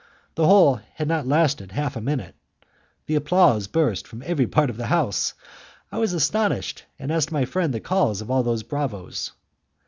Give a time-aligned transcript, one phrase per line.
[0.33, 2.33] The whole had not lasted half a minute.
[3.05, 5.35] The applause burst from every part of the house.
[5.91, 9.33] I was astonished, and asked my friend the cause of all those bravos.